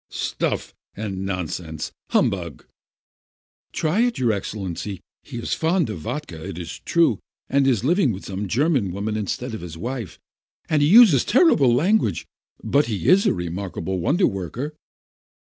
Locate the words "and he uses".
10.67-11.23